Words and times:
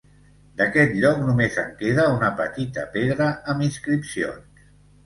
D'aquest 0.61 0.95
lloc 1.03 1.19
només 1.27 1.59
en 1.65 1.69
queda 1.83 2.09
una 2.17 2.33
petita 2.41 2.87
pedra 2.99 3.31
amb 3.55 3.71
inscripcions 3.71 4.69